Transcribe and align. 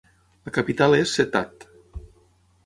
La 0.47 0.53
capital 0.55 0.97
és 1.01 1.13
Settat. 1.19 1.69